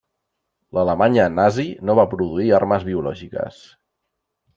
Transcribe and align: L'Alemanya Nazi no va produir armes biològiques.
L'Alemanya 0.77 1.25
Nazi 1.33 1.65
no 1.89 1.95
va 1.99 2.05
produir 2.13 2.47
armes 2.61 2.87
biològiques. 2.87 3.61